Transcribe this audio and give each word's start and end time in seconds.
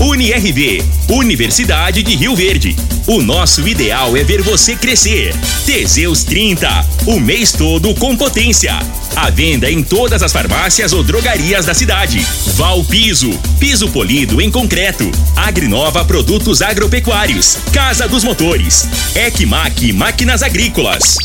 UniRV, 0.00 0.84
Universidade 1.08 2.02
de 2.04 2.14
Rio 2.14 2.36
Verde. 2.36 2.76
O 3.06 3.20
nosso 3.20 3.66
ideal 3.66 4.16
é 4.16 4.22
ver 4.22 4.42
você 4.42 4.76
crescer. 4.76 5.34
Teseus 5.66 6.22
30, 6.22 6.86
o 7.06 7.18
mês 7.18 7.52
todo 7.52 7.92
com 7.94 8.16
potência. 8.16 8.78
A 9.16 9.28
venda 9.30 9.68
em 9.68 9.82
todas 9.82 10.22
as 10.22 10.32
farmácias 10.32 10.92
ou 10.92 11.02
drogarias 11.02 11.66
da 11.66 11.74
cidade. 11.74 12.24
Val 12.54 12.84
Piso, 12.84 13.30
piso 13.58 13.88
polido 13.88 14.40
em 14.40 14.50
concreto. 14.50 15.10
Agrinova 15.34 16.04
Produtos 16.04 16.62
Agropecuários. 16.62 17.58
Casa 17.72 18.06
dos 18.06 18.22
Motores. 18.22 18.88
Ecmac 19.16 19.92
Máquinas 19.92 20.44
Agrícolas. 20.44 21.16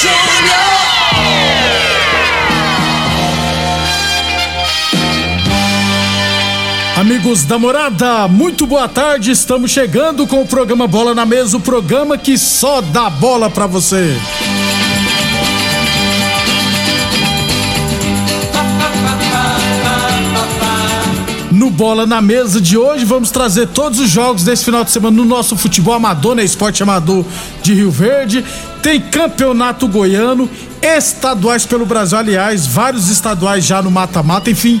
Júnior. 0.00 0.89
Amigos 7.10 7.42
da 7.44 7.58
morada, 7.58 8.28
muito 8.28 8.68
boa 8.68 8.88
tarde. 8.88 9.32
Estamos 9.32 9.72
chegando 9.72 10.28
com 10.28 10.42
o 10.42 10.46
programa 10.46 10.86
Bola 10.86 11.12
na 11.12 11.26
Mesa 11.26 11.56
o 11.56 11.60
programa 11.60 12.16
que 12.16 12.38
só 12.38 12.80
dá 12.80 13.10
bola 13.10 13.50
pra 13.50 13.66
você. 13.66 14.16
No 21.50 21.68
Bola 21.68 22.06
na 22.06 22.22
Mesa 22.22 22.60
de 22.60 22.78
hoje, 22.78 23.04
vamos 23.04 23.32
trazer 23.32 23.66
todos 23.66 23.98
os 23.98 24.08
jogos 24.08 24.44
desse 24.44 24.64
final 24.64 24.84
de 24.84 24.92
semana 24.92 25.16
no 25.16 25.24
nosso 25.24 25.56
futebol 25.56 25.94
amador, 25.94 26.36
né? 26.36 26.44
Esporte 26.44 26.80
amador 26.80 27.24
de 27.60 27.74
Rio 27.74 27.90
Verde. 27.90 28.44
Tem 28.84 29.00
campeonato 29.00 29.88
goiano, 29.88 30.48
estaduais 30.80 31.66
pelo 31.66 31.84
Brasil, 31.84 32.16
aliás, 32.16 32.68
vários 32.68 33.10
estaduais 33.10 33.64
já 33.66 33.82
no 33.82 33.90
mata-mata, 33.90 34.48
enfim, 34.48 34.80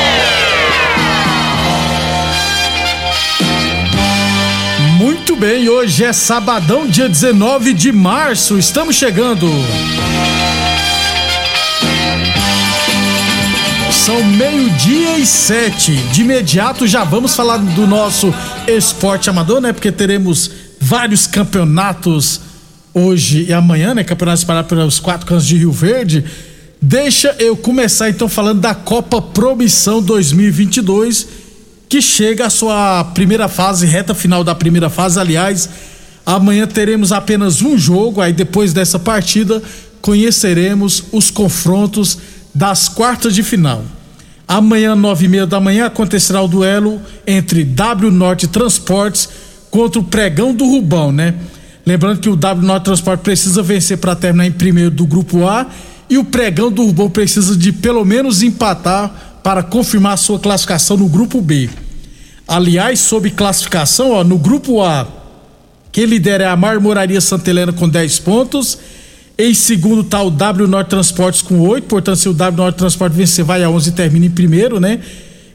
Bem, 5.41 5.67
hoje 5.67 6.03
é 6.03 6.13
sabadão, 6.13 6.85
dia 6.85 7.09
19 7.09 7.73
de 7.73 7.91
março. 7.91 8.59
Estamos 8.59 8.95
chegando. 8.95 9.47
São 13.91 14.23
meio-dia 14.23 15.17
e 15.17 15.25
sete. 15.25 15.93
De 16.13 16.21
imediato 16.21 16.85
já 16.85 17.03
vamos 17.03 17.35
falar 17.35 17.57
do 17.57 17.87
nosso 17.87 18.31
esporte 18.67 19.31
amador, 19.31 19.59
né? 19.59 19.73
Porque 19.73 19.91
teremos 19.91 20.51
vários 20.79 21.25
campeonatos 21.25 22.41
hoje 22.93 23.47
e 23.49 23.51
amanhã, 23.51 23.95
né? 23.95 24.03
Campeonatos 24.03 24.41
espalhados 24.41 24.69
pelos 24.69 24.99
quatro 24.99 25.25
cantos 25.25 25.47
de 25.47 25.57
Rio 25.57 25.71
Verde. 25.71 26.23
Deixa 26.79 27.35
eu 27.39 27.57
começar 27.57 28.11
então 28.11 28.29
falando 28.29 28.61
da 28.61 28.75
Copa 28.75 29.19
Promissão 29.19 30.03
2022, 30.03 31.27
que 31.91 32.01
chega 32.01 32.45
à 32.45 32.49
sua 32.49 33.03
primeira 33.03 33.49
fase, 33.49 33.85
reta 33.85 34.15
final 34.15 34.45
da 34.45 34.55
primeira 34.55 34.89
fase. 34.89 35.19
Aliás, 35.19 35.67
amanhã 36.25 36.65
teremos 36.65 37.11
apenas 37.11 37.61
um 37.61 37.77
jogo, 37.77 38.21
aí 38.21 38.31
depois 38.31 38.71
dessa 38.71 38.97
partida 38.97 39.61
conheceremos 39.99 41.03
os 41.11 41.29
confrontos 41.29 42.17
das 42.55 42.87
quartas 42.87 43.35
de 43.35 43.43
final. 43.43 43.83
Amanhã, 44.47 44.95
nove 44.95 45.25
e 45.25 45.27
meia 45.27 45.45
da 45.45 45.59
manhã, 45.59 45.87
acontecerá 45.87 46.41
o 46.41 46.47
duelo 46.47 47.01
entre 47.27 47.65
W 47.65 48.09
Norte 48.09 48.47
Transportes 48.47 49.27
contra 49.69 49.99
o 49.99 50.03
Pregão 50.05 50.53
do 50.55 50.63
Rubão, 50.63 51.11
né? 51.11 51.35
Lembrando 51.85 52.21
que 52.21 52.29
o 52.29 52.37
W 52.37 52.65
Norte 52.65 52.85
Transporte 52.85 53.19
precisa 53.19 53.61
vencer 53.61 53.97
para 53.97 54.15
terminar 54.15 54.45
em 54.45 54.51
primeiro 54.53 54.91
do 54.91 55.05
grupo 55.05 55.45
A 55.45 55.67
e 56.09 56.17
o 56.17 56.23
Pregão 56.23 56.71
do 56.71 56.85
Rubão 56.85 57.09
precisa 57.09 57.57
de 57.57 57.73
pelo 57.73 58.05
menos 58.05 58.41
empatar 58.41 59.30
para 59.43 59.63
confirmar 59.63 60.17
sua 60.17 60.39
classificação 60.39 60.97
no 60.97 61.07
grupo 61.07 61.41
B. 61.41 61.69
Aliás, 62.47 62.99
sob 62.99 63.29
classificação, 63.31 64.11
ó, 64.11 64.23
no 64.23 64.37
grupo 64.37 64.81
A, 64.81 65.07
quem 65.91 66.05
lidera 66.05 66.43
é 66.43 66.47
a 66.47 66.55
Marmoraria 66.55 67.21
Santa 67.21 67.49
Helena 67.49 67.71
com 67.73 67.87
10 67.87 68.19
pontos. 68.19 68.77
Em 69.37 69.53
segundo 69.53 70.01
está 70.01 70.21
o 70.21 70.29
W 70.29 70.67
Norte 70.67 70.89
Transportes 70.89 71.41
com 71.41 71.59
8, 71.59 71.87
portanto, 71.87 72.17
se 72.17 72.29
o 72.29 72.33
W 72.33 72.57
Norte 72.57 72.75
Transporte 72.77 73.13
vencer, 73.15 73.43
vai 73.43 73.63
a 73.63 73.69
11 73.69 73.89
e 73.89 73.91
termina 73.93 74.25
em 74.25 74.29
primeiro, 74.29 74.79
né? 74.79 74.99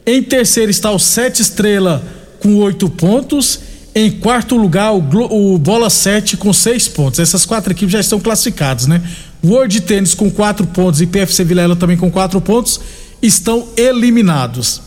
Em 0.04 0.22
terceiro 0.22 0.70
está 0.70 0.90
o 0.90 0.98
Sete 0.98 1.42
Estrela 1.42 2.02
com 2.40 2.56
8 2.56 2.88
pontos. 2.90 3.60
Em 3.94 4.10
quarto 4.10 4.56
lugar, 4.56 4.92
o, 4.94 5.00
Glo- 5.00 5.28
o 5.54 5.58
Bola 5.58 5.88
7 5.88 6.36
com 6.36 6.52
6 6.52 6.88
pontos. 6.88 7.18
Essas 7.20 7.46
quatro 7.46 7.72
equipes 7.72 7.92
já 7.92 8.00
estão 8.00 8.18
classificadas, 8.20 8.86
né? 8.86 9.02
World 9.44 9.80
Tênis 9.82 10.14
com 10.14 10.30
4 10.30 10.66
pontos 10.66 11.00
e 11.00 11.06
PFC 11.06 11.44
Vilela 11.44 11.76
também 11.76 11.96
com 11.96 12.10
4 12.10 12.40
pontos 12.40 12.80
estão 13.22 13.68
eliminados. 13.76 14.80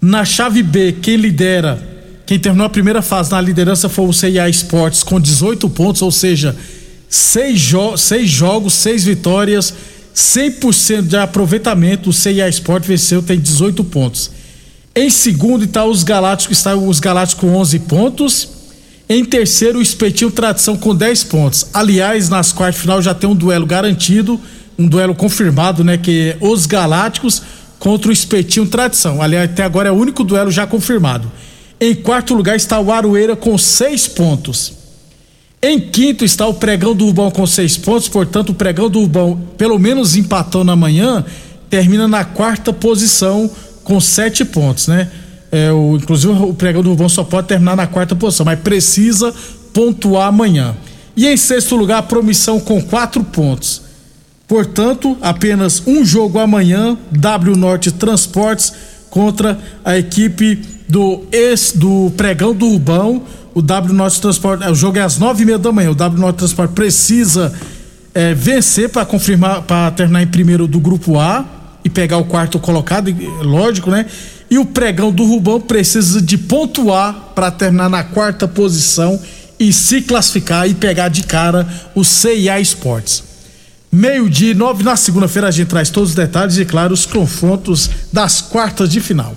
Na 0.00 0.24
chave 0.24 0.62
B, 0.62 0.92
quem 1.02 1.16
lidera, 1.16 1.82
quem 2.24 2.38
terminou 2.38 2.66
a 2.66 2.70
primeira 2.70 3.02
fase 3.02 3.30
na 3.30 3.40
liderança 3.40 3.88
foi 3.88 4.06
o 4.06 4.12
CIA 4.12 4.48
Esportes 4.48 5.02
com 5.02 5.20
18 5.20 5.68
pontos, 5.70 6.02
ou 6.02 6.10
seja, 6.10 6.54
jo 7.54 7.96
seis 7.96 8.28
jogos, 8.28 8.74
seis 8.74 9.04
vitórias, 9.04 9.74
100% 10.14 11.02
de 11.02 11.16
aproveitamento. 11.16 12.10
O 12.10 12.12
CIA 12.12 12.48
Esportes 12.48 12.88
venceu, 12.88 13.22
tem 13.22 13.38
18 13.38 13.82
pontos. 13.84 14.30
Em 14.94 15.10
segundo 15.10 15.64
está 15.64 15.84
os 15.84 16.02
Galácticos, 16.02 16.58
está 16.58 16.74
os 16.74 17.00
Galácticos 17.00 17.40
com 17.40 17.56
11 17.56 17.78
pontos. 17.80 18.48
Em 19.08 19.24
terceiro, 19.24 19.78
o 19.78 19.82
Espetinho 19.82 20.30
Tradição 20.30 20.76
com 20.76 20.94
10 20.94 21.24
pontos. 21.24 21.66
Aliás, 21.72 22.28
nas 22.28 22.52
quartas 22.52 22.80
final 22.80 23.00
já 23.00 23.14
tem 23.14 23.30
um 23.30 23.34
duelo 23.34 23.64
garantido, 23.64 24.38
um 24.78 24.86
duelo 24.86 25.14
confirmado, 25.14 25.82
né? 25.82 25.98
Que 25.98 26.30
é 26.30 26.36
os 26.40 26.66
Galácticos 26.66 27.42
contra 27.78 28.10
o 28.10 28.12
Espetinho 28.12 28.66
Tradição. 28.66 29.20
Aliás, 29.20 29.50
até 29.50 29.62
agora 29.64 29.88
é 29.88 29.92
o 29.92 29.94
único 29.94 30.22
duelo 30.22 30.50
já 30.50 30.66
confirmado. 30.66 31.30
Em 31.80 31.94
quarto 31.94 32.34
lugar 32.34 32.56
está 32.56 32.78
o 32.78 32.92
Aroeira 32.92 33.36
com 33.36 33.56
6 33.56 34.08
pontos. 34.08 34.72
Em 35.60 35.80
quinto 35.80 36.24
está 36.24 36.46
o 36.46 36.54
Pregão 36.54 36.94
do 36.94 37.06
Urbão 37.06 37.30
com 37.30 37.46
6 37.46 37.78
pontos, 37.78 38.08
portanto, 38.08 38.50
o 38.50 38.54
Pregão 38.54 38.88
do 38.88 39.00
Urbão, 39.00 39.40
pelo 39.56 39.78
menos 39.78 40.14
empatou 40.14 40.62
na 40.62 40.76
manhã, 40.76 41.24
termina 41.68 42.06
na 42.06 42.24
quarta 42.24 42.72
posição 42.72 43.50
com 43.82 44.00
7 44.00 44.44
pontos, 44.44 44.86
né? 44.86 45.10
É, 45.50 45.72
o, 45.72 45.96
inclusive 45.96 46.32
o 46.32 46.54
Pregão 46.54 46.82
do 46.82 46.90
Urbão 46.90 47.08
só 47.08 47.24
pode 47.24 47.48
terminar 47.48 47.76
na 47.76 47.86
quarta 47.86 48.14
posição, 48.14 48.46
mas 48.46 48.60
precisa 48.60 49.34
pontuar 49.72 50.28
amanhã. 50.28 50.76
E 51.16 51.26
em 51.26 51.36
sexto 51.36 51.74
lugar, 51.74 51.98
a 51.98 52.02
Promissão 52.02 52.60
com 52.60 52.80
4 52.80 53.24
pontos. 53.24 53.87
Portanto, 54.48 55.18
apenas 55.20 55.82
um 55.86 56.02
jogo 56.02 56.38
amanhã, 56.38 56.96
W 57.12 57.54
Norte 57.54 57.92
Transportes 57.92 58.72
contra 59.10 59.58
a 59.84 59.98
equipe 59.98 60.56
do 60.88 61.24
ex 61.30 61.72
do 61.76 62.10
Pregão 62.16 62.54
do 62.54 62.66
Urbão. 62.66 63.22
O 63.54 63.60
W 63.60 63.92
Norte 63.92 64.18
Transporte, 64.22 64.66
o 64.66 64.74
jogo 64.74 64.96
é 64.96 65.02
às 65.02 65.18
nove 65.18 65.42
e 65.42 65.46
meia 65.46 65.58
da 65.58 65.70
manhã. 65.70 65.90
O 65.90 65.94
W 65.94 66.18
Norte 66.18 66.38
Transporte 66.38 66.72
precisa 66.72 67.52
eh, 68.14 68.32
vencer 68.32 68.88
para 68.88 69.04
confirmar, 69.04 69.62
para 69.62 69.90
terminar 69.90 70.22
em 70.22 70.26
primeiro 70.26 70.66
do 70.66 70.80
grupo 70.80 71.18
A 71.18 71.44
e 71.84 71.90
pegar 71.90 72.16
o 72.16 72.24
quarto 72.24 72.58
colocado, 72.58 73.14
lógico, 73.42 73.90
né? 73.90 74.06
E 74.50 74.56
o 74.56 74.64
Pregão 74.64 75.12
do 75.12 75.26
Rubão 75.26 75.60
precisa 75.60 76.22
de 76.22 76.38
pontuar 76.38 77.32
para 77.34 77.50
terminar 77.50 77.90
na 77.90 78.02
quarta 78.02 78.48
posição 78.48 79.20
e 79.60 79.74
se 79.74 80.00
classificar 80.00 80.66
e 80.66 80.72
pegar 80.72 81.08
de 81.08 81.22
cara 81.24 81.68
o 81.94 82.02
CIA 82.02 82.58
Esportes. 82.58 83.27
Meio-dia 83.90 84.50
e 84.50 84.54
nove, 84.54 84.84
na 84.84 84.96
segunda-feira 84.96 85.48
a 85.48 85.50
gente 85.50 85.68
traz 85.68 85.88
todos 85.88 86.10
os 86.10 86.14
detalhes 86.14 86.58
e, 86.58 86.64
claro, 86.64 86.92
os 86.92 87.06
confrontos 87.06 87.88
das 88.12 88.42
quartas 88.42 88.90
de 88.90 89.00
final. 89.00 89.34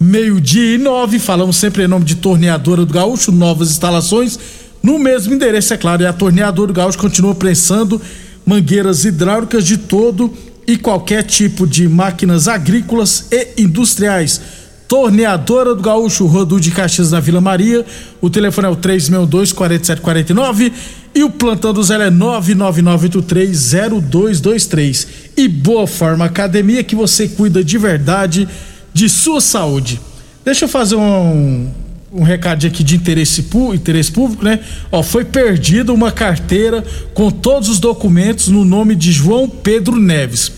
Meio-dia 0.00 0.74
e 0.74 0.78
nove, 0.78 1.18
falamos 1.18 1.56
sempre 1.56 1.84
em 1.84 1.88
nome 1.88 2.04
de 2.04 2.14
Torneadora 2.14 2.86
do 2.86 2.92
Gaúcho, 2.92 3.30
novas 3.30 3.70
instalações, 3.70 4.38
no 4.82 4.98
mesmo 4.98 5.34
endereço, 5.34 5.74
é 5.74 5.76
claro, 5.76 6.02
e 6.02 6.06
a 6.06 6.12
Torneadora 6.12 6.68
do 6.68 6.72
Gaúcho 6.72 6.98
continua 6.98 7.34
prensando 7.34 8.00
mangueiras 8.46 9.04
hidráulicas 9.04 9.64
de 9.64 9.76
todo 9.76 10.32
e 10.66 10.76
qualquer 10.76 11.22
tipo 11.22 11.66
de 11.66 11.86
máquinas 11.86 12.48
agrícolas 12.48 13.26
e 13.30 13.62
industriais. 13.62 14.40
Torneadora 14.88 15.74
do 15.74 15.82
Gaúcho 15.82 16.26
Rodu 16.26 16.60
de 16.60 16.70
Caxias 16.70 17.12
na 17.12 17.20
Vila 17.20 17.40
Maria. 17.40 17.84
O 18.20 18.28
telefone 18.28 18.66
é 18.66 18.70
o 18.70 18.76
362 18.76 19.52
4749 19.52 20.72
e 21.14 21.22
o 21.22 21.30
plantão 21.30 21.72
do 21.72 21.82
Zé 21.82 21.96
é 21.96 22.10
999830223. 22.10 25.06
E 25.36 25.48
Boa 25.48 25.86
Forma 25.86 26.24
Academia 26.24 26.82
que 26.82 26.96
você 26.96 27.28
cuida 27.28 27.62
de 27.62 27.78
verdade 27.78 28.48
de 28.92 29.08
sua 29.08 29.40
saúde. 29.40 30.00
Deixa 30.44 30.64
eu 30.64 30.68
fazer 30.68 30.96
um, 30.96 31.70
um 32.12 32.22
recado 32.22 32.66
aqui 32.66 32.82
de 32.82 32.96
interesse, 32.96 33.46
interesse 33.74 34.10
público, 34.10 34.44
né? 34.44 34.60
Ó, 34.90 35.02
foi 35.02 35.24
perdida 35.24 35.92
uma 35.92 36.10
carteira 36.10 36.84
com 37.14 37.30
todos 37.30 37.68
os 37.68 37.78
documentos 37.78 38.48
no 38.48 38.64
nome 38.64 38.94
de 38.94 39.12
João 39.12 39.48
Pedro 39.48 39.96
Neves. 39.96 40.50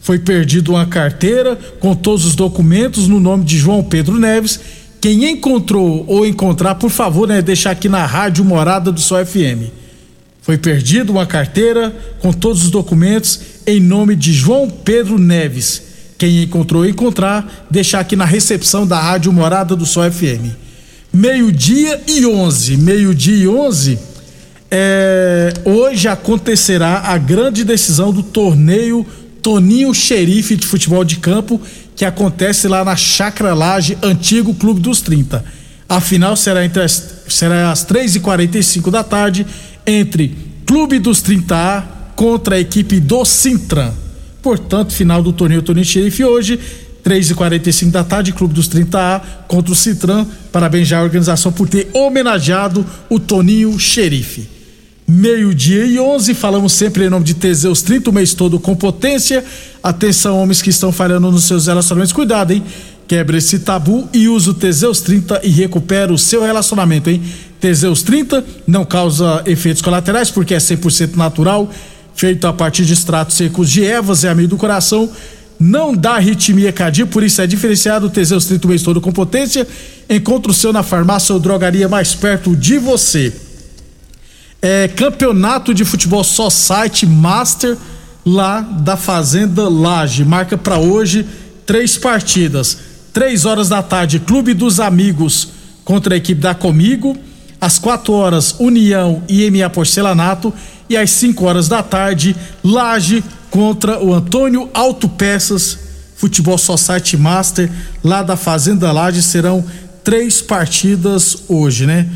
Foi 0.00 0.18
perdida 0.18 0.70
uma 0.70 0.86
carteira 0.86 1.58
com 1.80 1.94
todos 1.94 2.24
os 2.24 2.36
documentos 2.36 3.08
no 3.08 3.18
nome 3.18 3.44
de 3.44 3.58
João 3.58 3.82
Pedro 3.82 4.18
Neves. 4.18 4.60
Quem 5.00 5.30
encontrou 5.30 6.04
ou 6.06 6.24
encontrar, 6.24 6.76
por 6.76 6.90
favor, 6.90 7.28
né, 7.28 7.42
deixar 7.42 7.72
aqui 7.72 7.88
na 7.88 8.06
Rádio 8.06 8.44
Morada 8.44 8.92
do 8.92 9.00
Sol 9.00 9.24
FM. 9.24 9.85
Foi 10.46 10.56
perdida 10.56 11.12
uma 11.12 11.26
carteira 11.26 11.94
com 12.20 12.32
todos 12.32 12.62
os 12.62 12.70
documentos 12.70 13.38
em 13.66 13.80
nome 13.80 14.16
de 14.16 14.32
João 14.32 14.70
Pedro 14.70 15.18
Neves. 15.18 15.82
Quem 16.16 16.42
encontrou 16.42 16.84
ou 16.84 16.88
encontrar, 16.88 17.66
deixar 17.70 18.00
aqui 18.00 18.16
na 18.16 18.24
recepção 18.24 18.86
da 18.86 18.98
Rádio 18.98 19.30
Morada 19.30 19.76
do 19.76 19.84
Sol 19.84 20.10
FM 20.10 20.64
meio-dia 21.16 22.02
e 22.06 22.26
11. 22.26 22.76
Meio-dia 22.76 23.36
e 23.36 23.48
11. 23.48 23.98
É, 24.70 25.54
hoje 25.64 26.08
acontecerá 26.08 27.00
a 27.06 27.16
grande 27.16 27.64
decisão 27.64 28.12
do 28.12 28.22
torneio 28.22 29.06
Toninho 29.40 29.94
Xerife 29.94 30.56
de 30.56 30.66
Futebol 30.66 31.04
de 31.04 31.16
Campo, 31.16 31.58
que 31.94 32.04
acontece 32.04 32.68
lá 32.68 32.84
na 32.84 32.96
Chacra 32.96 33.54
Laje, 33.54 33.96
antigo 34.02 34.52
Clube 34.54 34.80
dos 34.80 35.00
30. 35.00 35.42
A 35.88 36.00
final 36.00 36.36
será, 36.36 36.64
entre 36.64 36.82
as, 36.82 37.22
será 37.28 37.70
às 37.70 37.86
3h45 37.86 38.90
da 38.90 39.02
tarde, 39.02 39.46
entre 39.86 40.34
Clube 40.66 40.98
dos 40.98 41.22
30A 41.22 41.84
contra 42.14 42.56
a 42.56 42.60
equipe 42.60 42.98
do 42.98 43.24
Sintran. 43.24 43.92
Portanto, 44.42 44.92
final 44.92 45.22
do 45.22 45.32
torneio 45.32 45.62
Toninho 45.62 45.84
Xerife 45.84 46.24
hoje 46.24 46.58
3 47.06 47.30
e 47.30 47.34
45 47.34 47.92
da 47.92 48.02
tarde, 48.02 48.32
Clube 48.32 48.52
dos 48.52 48.68
30A 48.68 49.20
contra 49.46 49.70
o 49.70 49.76
Citran. 49.76 50.26
Parabéns 50.50 50.92
à 50.92 51.00
organização 51.00 51.52
por 51.52 51.68
ter 51.68 51.88
homenageado 51.92 52.84
o 53.08 53.20
Toninho 53.20 53.78
Xerife. 53.78 54.48
Meio-dia 55.06 55.84
e 55.84 56.00
11, 56.00 56.34
falamos 56.34 56.72
sempre 56.72 57.06
em 57.06 57.08
nome 57.08 57.24
de 57.24 57.34
Teseus 57.34 57.80
30, 57.80 58.10
o 58.10 58.12
mês 58.12 58.34
todo 58.34 58.58
com 58.58 58.74
potência. 58.74 59.44
Atenção, 59.80 60.36
homens 60.42 60.60
que 60.60 60.70
estão 60.70 60.90
falhando 60.90 61.30
nos 61.30 61.44
seus 61.44 61.68
relacionamentos, 61.68 62.12
cuidado, 62.12 62.52
hein? 62.52 62.64
Quebre 63.08 63.38
esse 63.38 63.60
tabu 63.60 64.08
e 64.12 64.28
use 64.28 64.50
o 64.50 64.54
Teseus 64.54 65.00
30 65.00 65.40
e 65.44 65.50
recupera 65.50 66.12
o 66.12 66.18
seu 66.18 66.42
relacionamento, 66.42 67.08
hein? 67.08 67.22
Teseus 67.60 68.02
30 68.02 68.44
não 68.66 68.84
causa 68.84 69.42
efeitos 69.46 69.80
colaterais 69.80 70.30
porque 70.30 70.54
é 70.54 70.58
100% 70.58 71.14
natural, 71.14 71.70
feito 72.14 72.46
a 72.46 72.52
partir 72.52 72.84
de 72.84 72.92
extratos 72.92 73.36
secos 73.36 73.70
de 73.70 73.84
ervas, 73.84 74.24
é 74.24 74.28
amigo 74.28 74.48
do 74.48 74.56
coração 74.56 75.10
não 75.58 75.94
dá 75.94 76.16
arritmia 76.16 76.72
cardíaca, 76.72 77.10
por 77.10 77.22
isso 77.22 77.40
é 77.40 77.46
diferenciado. 77.46 78.06
O 78.06 78.10
Teseus 78.10 78.44
30 78.44 78.66
o 78.66 78.70
mês 78.70 78.82
todo 78.82 79.00
com 79.00 79.10
potência. 79.10 79.66
Encontre 80.08 80.50
o 80.50 80.54
seu 80.54 80.72
na 80.72 80.82
farmácia 80.82 81.32
ou 81.32 81.40
drogaria 81.40 81.88
mais 81.88 82.14
perto 82.14 82.54
de 82.54 82.78
você. 82.78 83.32
É, 84.60 84.88
campeonato 84.88 85.72
de 85.72 85.84
futebol 85.84 86.24
só 86.24 86.50
site 86.50 87.06
Master 87.06 87.76
lá 88.24 88.60
da 88.60 88.96
Fazenda 88.96 89.68
Laje. 89.68 90.24
Marca 90.24 90.58
para 90.58 90.78
hoje 90.78 91.26
três 91.64 91.96
partidas. 91.96 92.78
Três 93.16 93.46
horas 93.46 93.70
da 93.70 93.82
tarde, 93.82 94.20
Clube 94.20 94.52
dos 94.52 94.78
Amigos 94.78 95.48
contra 95.86 96.12
a 96.12 96.18
equipe 96.18 96.38
da 96.38 96.54
Comigo. 96.54 97.16
Às 97.58 97.78
quatro 97.78 98.12
horas, 98.12 98.54
União 98.58 99.22
e 99.26 99.50
MA 99.50 99.70
Porcelanato. 99.70 100.52
E 100.86 100.98
às 100.98 101.12
5 101.12 101.42
horas 101.46 101.66
da 101.66 101.82
tarde, 101.82 102.36
Laje 102.62 103.24
contra 103.50 104.04
o 104.04 104.12
Antônio 104.12 104.68
Autopeças 104.74 105.78
Futebol 106.14 106.58
Society 106.58 107.16
Master 107.16 107.70
lá 108.04 108.22
da 108.22 108.36
Fazenda 108.36 108.92
Laje 108.92 109.22
serão 109.22 109.64
três 110.04 110.42
partidas 110.42 111.38
hoje, 111.48 111.86
né? 111.86 112.06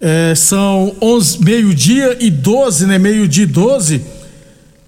É, 0.00 0.36
são 0.36 0.94
meio-dia 1.40 2.16
e 2.20 2.30
12, 2.30 2.86
né? 2.86 2.96
Meio-dia 2.96 3.42
e 3.42 3.48
12. 3.48 4.02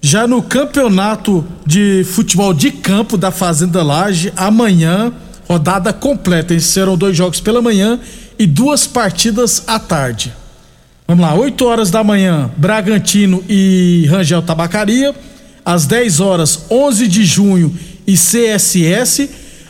Já 0.01 0.25
no 0.25 0.41
campeonato 0.41 1.45
de 1.65 2.05
futebol 2.05 2.53
de 2.53 2.71
campo 2.71 3.17
da 3.17 3.31
Fazenda 3.31 3.83
Laje, 3.83 4.31
amanhã, 4.37 5.11
rodada 5.47 5.91
completa. 5.91 6.57
Serão 6.59 6.97
dois 6.97 7.17
jogos 7.17 7.41
pela 7.41 7.61
manhã 7.61 7.99
e 8.37 8.45
duas 8.45 8.87
partidas 8.87 9.63
à 9.67 9.77
tarde. 9.77 10.33
Vamos 11.05 11.25
lá, 11.25 11.33
8 11.33 11.65
horas 11.65 11.89
da 11.89 12.03
manhã, 12.03 12.51
Bragantino 12.55 13.43
e 13.49 14.05
Rangel 14.09 14.43
Tabacaria 14.43 15.13
às 15.65 15.85
10 15.85 16.19
horas 16.19 16.65
11 16.69 17.07
de 17.07 17.25
junho 17.25 17.75
e 18.07 18.13
CSS, 18.13 19.29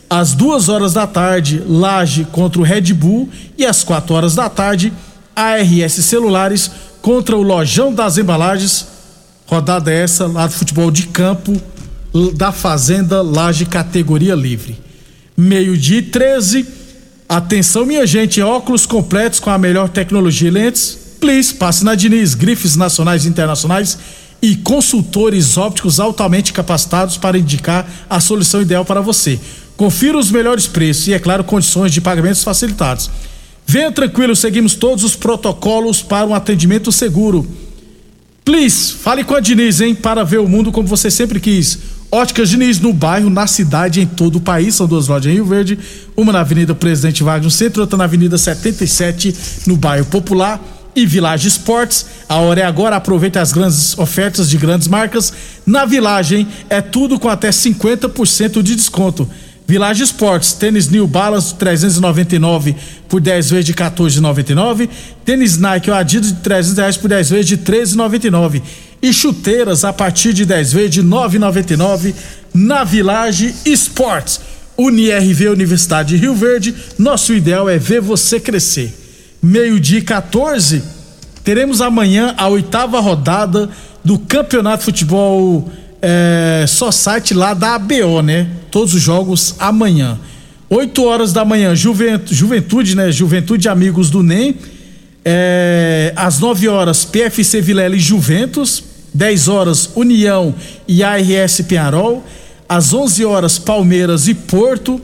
às 0.10 0.34
2 0.34 0.70
horas 0.70 0.94
da 0.94 1.08
tarde 1.08 1.64
Laje 1.68 2.28
contra 2.32 2.60
o 2.62 2.64
Red 2.64 2.94
Bull 2.94 3.30
e 3.58 3.66
às 3.66 3.84
4 3.84 4.14
horas 4.14 4.36
da 4.36 4.50
tarde 4.50 4.94
ARS 5.36 5.94
Celulares 5.94 6.72
contra 7.02 7.36
o 7.36 7.42
Lojão 7.42 7.94
das 7.94 8.18
Embalagens. 8.18 8.99
Rodada 9.50 9.92
essa 9.92 10.28
lá 10.28 10.46
do 10.46 10.54
futebol 10.54 10.92
de 10.92 11.08
campo 11.08 11.60
da 12.36 12.52
Fazenda 12.52 13.20
Laje 13.24 13.66
categoria 13.66 14.36
livre. 14.36 14.78
Meio-dia 15.36 15.98
e 15.98 16.02
13. 16.04 16.68
Atenção, 17.28 17.84
minha 17.84 18.06
gente, 18.06 18.40
óculos 18.44 18.86
completos 18.86 19.40
com 19.40 19.50
a 19.50 19.58
melhor 19.58 19.90
tecnologia 19.90 20.50
e 20.50 20.52
lentes. 20.52 21.16
Please, 21.20 21.52
passe 21.52 21.84
na 21.84 21.96
Diniz, 21.96 22.36
grifes 22.36 22.76
nacionais 22.76 23.26
e 23.26 23.28
internacionais 23.28 23.98
e 24.40 24.56
consultores 24.56 25.58
ópticos 25.58 26.00
altamente 26.00 26.54
capacitados 26.54 27.18
para 27.18 27.36
indicar 27.36 27.90
a 28.08 28.20
solução 28.20 28.62
ideal 28.62 28.86
para 28.86 29.02
você. 29.02 29.40
Confira 29.76 30.16
os 30.16 30.30
melhores 30.30 30.68
preços 30.68 31.08
e, 31.08 31.14
é 31.14 31.18
claro, 31.18 31.44
condições 31.44 31.92
de 31.92 32.00
pagamentos 32.00 32.44
facilitados. 32.44 33.10
Venha 33.66 33.92
tranquilo, 33.92 34.36
seguimos 34.36 34.76
todos 34.76 35.04
os 35.04 35.16
protocolos 35.16 36.04
para 36.04 36.28
um 36.28 36.36
atendimento 36.36 36.92
seguro. 36.92 37.48
Please, 38.50 38.94
fale 38.94 39.24
com 39.24 39.36
a 39.36 39.40
Diniz, 39.40 39.80
hein, 39.80 39.94
para 39.94 40.24
ver 40.24 40.40
o 40.40 40.50
mundo 40.50 40.72
como 40.72 40.88
você 40.88 41.12
sempre 41.12 41.40
quis. 41.40 41.78
Óticas 42.12 42.50
Diniz 42.50 42.80
no 42.80 42.92
bairro, 42.92 43.30
na 43.30 43.46
cidade, 43.46 44.02
em 44.02 44.08
todo 44.08 44.38
o 44.38 44.42
país. 44.42 44.74
São 44.74 44.88
duas 44.88 45.08
lojas 45.08 45.32
em 45.32 45.36
Rio 45.36 45.46
Verde, 45.46 45.78
uma 46.18 46.34
na 46.34 46.40
Avenida 46.40 46.74
Presidente 46.74 47.22
Vargas 47.22 47.46
no 47.46 47.52
centro, 47.52 47.82
outra 47.82 47.96
na 47.96 48.06
Avenida 48.06 48.40
77 48.40 49.36
no 49.68 49.78
bairro 49.78 50.08
Popular 50.08 50.60
e 50.96 51.06
Village 51.06 51.48
Esportes. 51.48 52.08
A 52.28 52.38
hora 52.38 52.62
é 52.62 52.64
agora, 52.64 52.96
aproveite 52.96 53.38
as 53.38 53.52
grandes 53.52 53.96
ofertas 54.00 54.50
de 54.50 54.58
grandes 54.58 54.88
marcas. 54.88 55.32
Na 55.64 55.86
Village, 55.86 56.48
é 56.72 56.82
tudo 56.82 57.20
com 57.20 57.30
até 57.30 57.52
50% 57.52 58.64
de 58.64 58.76
desconto. 58.76 59.30
Village 59.70 60.02
Esportes, 60.02 60.54
tênis 60.54 60.90
New 60.90 61.06
Balance 61.06 61.54
399 61.54 62.76
por 63.08 63.22
10 63.22 63.52
vezes 63.52 63.66
de 63.66 63.74
14,99. 63.76 64.90
Tênis 65.24 65.60
Nike 65.60 65.92
ou 65.92 65.96
Adidas 65.96 66.30
de 66.30 66.40
300 66.40 66.78
reais 66.80 66.98
por 66.98 67.08
10 67.08 67.30
vezes 67.30 67.46
de 67.46 67.58
13,99. 67.60 68.64
E 69.00 69.14
chuteiras 69.14 69.86
a 69.86 69.94
partir 69.94 70.34
de 70.34 70.44
10 70.44 70.74
vezes 70.74 70.92
de 70.92 71.04
9,99 71.04 72.16
na 72.52 72.84
Village 72.84 73.54
Esportes. 73.64 74.42
UniRV 74.76 75.50
Universidade 75.50 76.16
de 76.16 76.18
Rio 76.18 76.34
Verde, 76.34 76.74
nosso 76.98 77.32
ideal 77.32 77.70
é 77.70 77.78
ver 77.78 78.02
você 78.02 78.40
crescer 78.40 78.92
meio-dia 79.40 80.02
14, 80.02 80.82
teremos 81.44 81.80
amanhã 81.80 82.34
a 82.38 82.48
oitava 82.48 83.00
rodada 83.00 83.70
do 84.04 84.18
Campeonato 84.18 84.80
de 84.80 84.86
Futebol 84.86 85.70
é, 86.02 86.66
Society 86.68 87.34
lá 87.34 87.54
da 87.54 87.76
ABO, 87.76 88.22
né? 88.22 88.48
Todos 88.72 88.94
os 88.94 89.02
jogos 89.02 89.56
amanhã. 89.60 90.18
8 90.70 91.04
horas 91.04 91.34
da 91.34 91.44
manhã, 91.44 91.76
Juventude, 91.76 92.36
Juventude 92.36 92.96
né? 92.96 93.12
Juventude 93.12 93.68
Amigos 93.68 94.10
do 94.10 94.22
NEM. 94.22 94.56
É, 95.26 96.14
às 96.16 96.40
9 96.40 96.68
horas, 96.68 97.06
PFC 97.06 97.62
Vilela 97.62 97.96
e 97.96 98.00
Juventus. 98.00 98.84
10 99.14 99.48
horas, 99.48 99.90
União 99.96 100.54
e 100.88 101.04
ARS 101.04 101.62
Penharol. 101.68 102.24
Às 102.68 102.94
11 102.94 103.26
horas, 103.26 103.58
Palmeiras 103.58 104.28
e 104.28 104.34
Porto. 104.34 105.02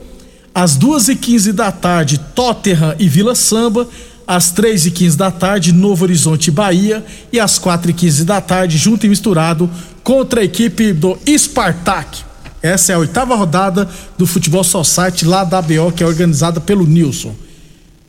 Às 0.54 0.78
2 0.78 1.10
e 1.10 1.16
15 1.16 1.52
da 1.52 1.72
tarde, 1.72 2.18
Tottenham 2.34 2.96
e 2.98 3.10
Vila 3.10 3.36
Samba 3.36 3.88
às 4.28 4.52
três 4.52 4.86
e 4.86 4.92
quinze 4.92 5.18
da 5.18 5.32
tarde, 5.32 5.72
Novo 5.72 6.04
Horizonte 6.04 6.50
Bahia, 6.50 7.04
e 7.32 7.40
às 7.40 7.60
quatro 7.60 7.92
e 7.92 7.94
quinze 7.94 8.24
da 8.24 8.42
tarde, 8.42 8.78
junto 8.78 9.06
e 9.06 9.10
misturado, 9.10 9.70
contra 10.04 10.42
a 10.42 10.44
equipe 10.44 10.94
do 10.94 11.18
Spartak. 11.38 12.24
Essa 12.62 12.94
é 12.94 12.96
a 12.96 13.00
oitava 13.00 13.36
rodada 13.36 13.88
do 14.18 14.26
Futebol 14.26 14.64
Society 14.64 15.26
lá 15.26 15.44
da 15.44 15.60
ABO, 15.60 15.92
que 15.92 16.04
é 16.04 16.08
organizada 16.08 16.60
pelo 16.60 16.88
Nilson. 16.88 17.36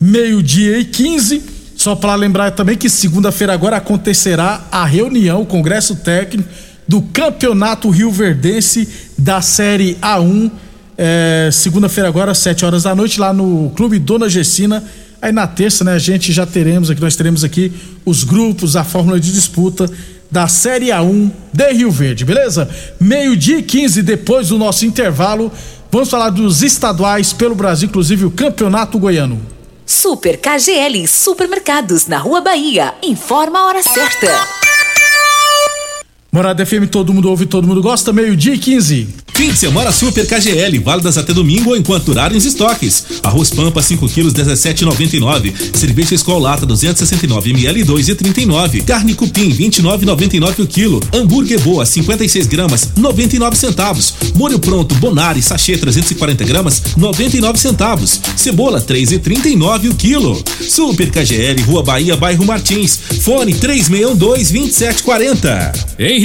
Meio-dia 0.01 0.79
e 0.79 0.85
15. 0.85 1.43
Só 1.77 1.95
para 1.95 2.15
lembrar 2.15 2.53
também 2.53 2.77
que 2.77 2.89
segunda-feira 2.89 3.53
agora 3.53 3.77
acontecerá 3.77 4.65
a 4.73 4.87
reunião, 4.87 5.43
o 5.43 5.47
Congresso 5.47 5.97
Técnico 5.97 6.49
do 6.89 7.03
Campeonato 7.03 7.91
Rio 7.91 8.11
Verdense 8.11 8.89
da 9.19 9.43
Série 9.43 9.97
A1. 9.97 10.51
É, 10.97 11.51
Segunda-feira 11.53 12.09
agora, 12.09 12.33
às 12.33 12.39
7 12.39 12.65
horas 12.65 12.85
da 12.85 12.95
noite, 12.95 13.21
lá 13.21 13.33
no 13.33 13.71
Clube 13.77 13.99
Dona 13.99 14.29
Gessina. 14.29 14.83
Aí 15.21 15.33
na 15.33 15.47
terça, 15.47 15.83
né, 15.85 15.93
a 15.93 15.99
gente 15.99 16.33
já 16.33 16.45
teremos 16.45 16.91
aqui, 16.91 17.01
nós 17.01 17.17
teremos 17.17 17.43
aqui 17.43 17.73
os 18.05 18.23
grupos, 18.25 18.77
a 18.77 18.85
fórmula 18.85 19.19
de 19.19 19.33
disputa 19.33 19.91
da 20.31 20.49
Série 20.49 20.87
A1 20.87 21.31
de 21.53 21.73
Rio 21.73 21.91
Verde, 21.91 22.25
beleza? 22.25 22.69
Meio-dia 23.01 23.59
e 23.59 23.63
15, 23.63 24.03
depois 24.03 24.49
do 24.49 24.59
nosso 24.59 24.85
intervalo, 24.85 25.51
vamos 25.91 26.11
falar 26.11 26.31
dos 26.31 26.63
estaduais 26.63 27.33
pelo 27.33 27.55
Brasil, 27.55 27.89
inclusive 27.89 28.25
o 28.25 28.31
Campeonato 28.31 28.99
Goiano. 28.99 29.41
Super 29.87 30.37
KGL 30.39 31.07
Supermercados 31.07 32.07
na 32.09 32.19
Rua 32.19 32.41
Bahia. 32.41 32.93
Informa 33.03 33.61
a 33.61 33.67
hora 33.67 33.83
certa. 33.83 34.66
Morada 36.37 36.67
FM, 36.67 36.89
todo 36.91 37.15
mundo 37.15 37.31
ouve, 37.31 37.47
todo 37.47 37.67
mundo 37.67 37.81
gosta, 37.81 38.13
meio-dia 38.13 38.53
e 38.53 38.59
15. 38.59 39.09
Fim 39.37 39.51
de 39.51 39.59
semana 39.59 39.93
Super 39.93 40.27
KGL, 40.27 40.79
válidas 40.79 41.19
até 41.19 41.33
domingo 41.35 41.71
ou 41.71 41.77
enquanto 41.77 42.07
durarem 42.07 42.39
os 42.39 42.47
estoques. 42.47 43.05
Arroz 43.23 43.51
Pampa 43.51 43.83
5 43.83 44.09
quilos 44.09 44.33
17,99. 44.33 45.53
Cerveja 45.75 46.15
Skol 46.15 46.39
Lata 46.39 46.65
269 46.65 47.51
ml 47.51 47.85
2,39. 47.85 48.83
Carne 48.85 49.15
Cupim 49.15 49.51
29,99 49.51 50.65
o 50.65 50.67
quilo. 50.67 51.03
Hambúrguer 51.13 51.61
Boa 51.61 51.85
56 51.85 52.47
gramas 52.47 52.93
99 52.97 53.57
centavos. 53.57 54.15
Molho 54.35 54.59
pronto 54.59 54.95
Bonari 54.95 55.43
sachê 55.43 55.77
340 55.77 56.45
gramas 56.45 56.83
99 56.97 57.59
centavos. 57.59 58.19
Cebola 58.37 58.81
3,39 58.81 59.91
o 59.91 59.95
quilo. 59.95 60.43
Super 60.67 61.11
KGL 61.11 61.61
Rua 61.67 61.83
Bahia 61.83 62.17
Bairro 62.17 62.45
Martins. 62.47 62.99
Fone 63.21 63.55
3612 63.55 64.53
2740. 64.53 65.73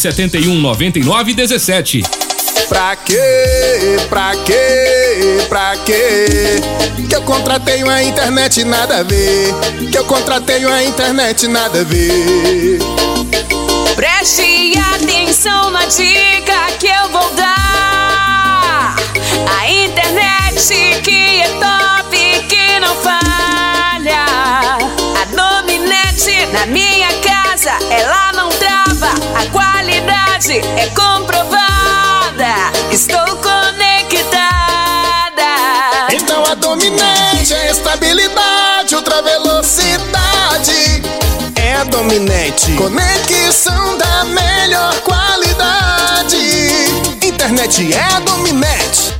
71 0.00 0.58
99 0.58 1.34
17. 1.34 2.02
Pra 2.70 2.96
quê? 2.96 3.18
Pra 4.08 4.32
quê? 4.46 5.44
Pra 5.46 5.76
quê? 5.84 6.60
Que 7.06 7.16
eu 7.16 7.22
contratei 7.22 7.82
uma 7.82 8.02
internet 8.02 8.64
nada 8.64 9.00
a 9.00 9.02
ver. 9.02 9.54
Que 9.92 9.98
eu 9.98 10.04
contratei 10.06 10.64
uma 10.64 10.82
internet 10.82 11.46
nada 11.48 11.80
a 11.80 11.84
ver. 11.84 12.78
Preste 13.94 14.72
atenção 14.94 15.70
na 15.70 15.84
dica 15.84 16.72
que 16.78 16.86
eu 16.86 17.08
vou 17.10 17.30
dar. 17.32 18.96
A 19.58 19.70
internet 19.70 21.02
que 21.02 21.42
é 21.42 21.48
top, 21.60 22.16
que 22.48 22.80
não 22.80 22.94
falha. 23.02 24.24
A 25.20 25.24
Dominete 25.60 26.46
na 26.52 26.64
minha 26.64 27.08
casa, 27.20 27.72
ela 27.90 28.32
não 28.32 28.48
trava. 28.48 29.10
A 29.34 29.44
é 30.48 30.86
comprovada. 30.96 32.72
Estou 32.90 33.36
conectada. 33.36 34.30
Então 36.12 36.42
a 36.46 36.54
Dominante 36.54 37.52
é 37.52 37.70
estabilidade, 37.70 38.94
ultra 38.94 39.20
velocidade. 39.20 41.02
É 41.56 41.74
a 41.74 41.84
Dominante. 41.84 42.72
Conexão 42.72 43.98
da 43.98 44.24
melhor 44.24 44.94
qualidade. 45.00 46.38
Internet 47.22 47.92
é 47.92 48.02
a 48.02 48.20
Dominante. 48.20 49.19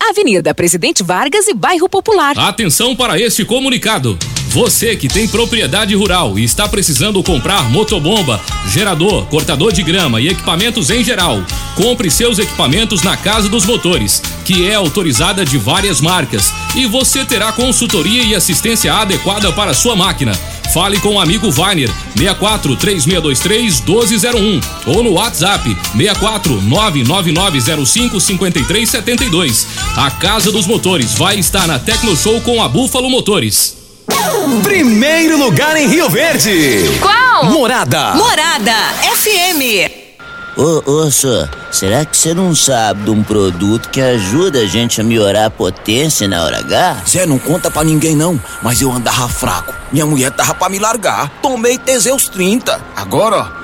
Avenida 0.09 0.53
Presidente 0.53 1.03
Vargas 1.03 1.47
e 1.47 1.53
Bairro 1.53 1.87
Popular. 1.87 2.37
Atenção 2.37 2.95
para 2.95 3.19
este 3.19 3.45
comunicado. 3.45 4.17
Você 4.51 4.97
que 4.97 5.07
tem 5.07 5.29
propriedade 5.29 5.95
rural 5.95 6.37
e 6.37 6.43
está 6.43 6.67
precisando 6.67 7.23
comprar 7.23 7.69
motobomba, 7.69 8.41
gerador, 8.67 9.25
cortador 9.27 9.71
de 9.71 9.81
grama 9.81 10.19
e 10.19 10.27
equipamentos 10.27 10.89
em 10.89 11.01
geral, 11.05 11.41
compre 11.73 12.11
seus 12.11 12.37
equipamentos 12.37 13.01
na 13.01 13.15
Casa 13.15 13.47
dos 13.47 13.65
Motores, 13.65 14.21
que 14.43 14.67
é 14.67 14.75
autorizada 14.75 15.45
de 15.45 15.57
várias 15.57 16.01
marcas, 16.01 16.51
e 16.75 16.85
você 16.85 17.23
terá 17.23 17.53
consultoria 17.53 18.23
e 18.23 18.35
assistência 18.35 18.93
adequada 18.93 19.53
para 19.53 19.73
sua 19.73 19.95
máquina. 19.95 20.33
Fale 20.73 20.99
com 20.99 21.15
o 21.15 21.19
amigo 21.21 21.49
Vainer 21.49 21.89
64 22.17 22.75
3623 22.75 23.79
1201 23.79 24.59
ou 24.85 25.01
no 25.01 25.13
WhatsApp 25.13 25.63
64 25.95 26.61
99905 26.61 28.19
5372. 28.19 29.67
A 29.95 30.11
Casa 30.11 30.51
dos 30.51 30.67
Motores 30.67 31.13
vai 31.13 31.39
estar 31.39 31.65
na 31.67 31.79
Tecno 31.79 32.17
Show 32.17 32.41
com 32.41 32.61
a 32.61 32.67
Búfalo 32.67 33.09
Motores. 33.09 33.80
Primeiro 34.63 35.37
lugar 35.37 35.75
em 35.77 35.87
Rio 35.87 36.09
Verde. 36.09 36.99
Qual? 37.01 37.45
Morada. 37.45 38.13
Morada 38.15 38.73
FM. 39.15 40.01
Ô, 40.57 40.83
ô, 40.85 41.11
senhor, 41.11 41.49
será 41.71 42.03
que 42.03 42.15
você 42.15 42.33
não 42.33 42.53
sabe 42.53 43.03
de 43.05 43.09
um 43.09 43.23
produto 43.23 43.89
que 43.89 44.01
ajuda 44.01 44.59
a 44.59 44.65
gente 44.65 44.99
a 44.99 45.03
melhorar 45.03 45.45
a 45.45 45.49
potência 45.49 46.27
na 46.27 46.43
hora 46.43 46.59
H? 46.59 47.03
Zé, 47.07 47.25
não 47.25 47.39
conta 47.39 47.71
pra 47.71 47.83
ninguém 47.83 48.15
não, 48.15 48.39
mas 48.61 48.81
eu 48.81 48.91
andava 48.91 49.29
fraco. 49.29 49.73
Minha 49.91 50.05
mulher 50.05 50.29
tava 50.31 50.53
pra 50.53 50.67
me 50.67 50.77
largar. 50.77 51.29
Tomei 51.41 51.77
Teseus 51.77 52.27
30. 52.27 52.81
Agora, 52.95 53.37
ó, 53.37 53.60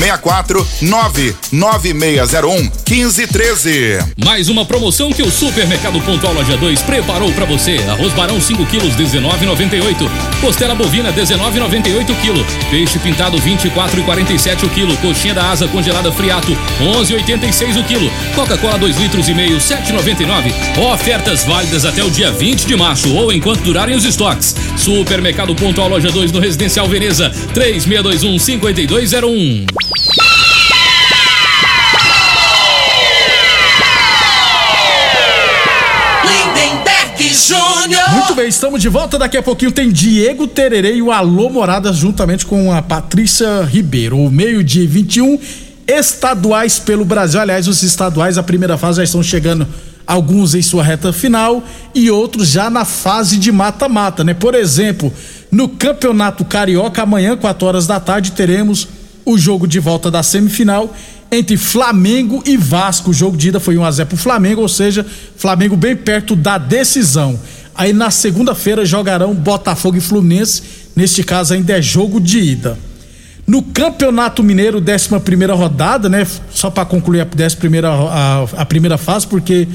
64 0.00 0.66
99601 0.80 2.70
1513. 2.88 3.98
Mais 4.24 4.48
uma 4.48 4.64
promoção 4.64 5.12
que 5.12 5.22
o 5.22 5.30
Supermercado 5.30 6.00
Pontual 6.00 6.32
Loja 6.32 6.56
2 6.56 6.80
preparou 6.82 7.30
para 7.32 7.44
você. 7.44 7.76
Arroz 7.86 8.10
Barão 8.14 8.40
5 8.40 8.64
quilos 8.66 8.96
19,98. 8.96 10.10
Costela 10.40 10.74
bovina 10.74 11.12
19,98 11.12 12.06
kg. 12.06 12.70
Peixe 12.70 12.98
pintado 12.98 13.36
24,47 13.38 14.64
o 14.64 14.70
quilo. 14.70 14.96
Coxinha 14.96 15.34
da 15.34 15.50
asa 15.50 15.68
congelada 15.68 16.10
friato 16.10 16.56
11,86 16.80 17.78
o 17.78 17.84
quilo. 17.84 18.10
Coca-Cola 18.34 18.78
2 18.78 18.96
litros 18.96 19.28
e 19.28 19.34
meio 19.34 19.58
7,99. 19.58 20.50
Ofertas 20.94 21.44
válidas 21.44 21.84
até 21.84 22.02
o 22.02 22.10
dia 22.10 22.32
20 22.32 22.66
de 22.66 22.74
março 22.74 23.14
ou 23.14 23.30
enquanto 23.30 23.60
durarem 23.60 23.94
os 23.94 24.06
estoques. 24.06 24.56
Supermercado 24.78 25.54
Pontual 25.54 25.90
Loja 25.90 26.10
2 26.10 26.32
no 26.32 26.40
Residencial 26.40 26.88
Veneza 26.88 27.28
3621 27.52 28.38
5201. 28.38 29.89
Júnior. 37.50 38.10
Muito 38.12 38.34
bem, 38.36 38.48
estamos 38.48 38.80
de 38.80 38.88
volta. 38.88 39.18
Daqui 39.18 39.36
a 39.36 39.42
pouquinho 39.42 39.72
tem 39.72 39.90
Diego 39.90 40.46
Tererê 40.46 40.94
e 40.94 41.02
o 41.02 41.10
Alô 41.10 41.50
Moradas 41.50 41.96
juntamente 41.96 42.46
com 42.46 42.72
a 42.72 42.80
Patrícia 42.80 43.62
Ribeiro. 43.62 44.18
O 44.18 44.30
meio-dia 44.30 44.86
21 44.86 45.36
estaduais 45.84 46.78
pelo 46.78 47.04
Brasil. 47.04 47.40
Aliás, 47.40 47.66
os 47.66 47.82
estaduais, 47.82 48.38
a 48.38 48.42
primeira 48.44 48.78
fase 48.78 48.98
já 48.98 49.04
estão 49.04 49.20
chegando 49.20 49.66
alguns 50.06 50.54
em 50.54 50.62
sua 50.62 50.84
reta 50.84 51.12
final 51.12 51.60
e 51.92 52.08
outros 52.08 52.48
já 52.50 52.70
na 52.70 52.84
fase 52.84 53.36
de 53.36 53.50
mata-mata, 53.50 54.22
né? 54.22 54.32
Por 54.32 54.54
exemplo, 54.54 55.12
no 55.50 55.68
Campeonato 55.68 56.44
Carioca, 56.44 57.02
amanhã, 57.02 57.36
4 57.36 57.66
horas 57.66 57.84
da 57.84 57.98
tarde, 57.98 58.30
teremos 58.30 58.86
o 59.24 59.36
jogo 59.36 59.66
de 59.66 59.80
volta 59.80 60.08
da 60.08 60.22
semifinal 60.22 60.94
entre 61.30 61.56
Flamengo 61.56 62.42
e 62.44 62.56
Vasco. 62.56 63.10
O 63.10 63.14
jogo 63.14 63.36
de 63.36 63.48
ida 63.48 63.60
foi 63.60 63.78
1 63.78 63.84
a 63.84 63.90
0 63.90 64.08
pro 64.08 64.18
Flamengo, 64.18 64.60
ou 64.62 64.68
seja, 64.68 65.06
Flamengo 65.36 65.76
bem 65.76 65.94
perto 65.96 66.34
da 66.34 66.58
decisão. 66.58 67.38
Aí 67.74 67.92
na 67.92 68.10
segunda-feira 68.10 68.84
jogarão 68.84 69.34
Botafogo 69.34 69.96
e 69.96 70.00
Fluminense. 70.00 70.62
Neste 70.96 71.22
caso 71.22 71.54
ainda 71.54 71.78
é 71.78 71.80
jogo 71.80 72.20
de 72.20 72.40
ida. 72.40 72.78
No 73.46 73.62
Campeonato 73.62 74.42
Mineiro, 74.42 74.78
11 74.78 75.20
primeira 75.20 75.54
rodada, 75.54 76.08
né? 76.08 76.26
Só 76.50 76.68
para 76.68 76.84
concluir 76.84 77.20
a, 77.20 77.26
11 77.26 77.56
primeira, 77.56 77.88
a, 77.90 78.42
a 78.58 78.66
primeira 78.66 78.98
fase, 78.98 79.26
porque 79.26 79.66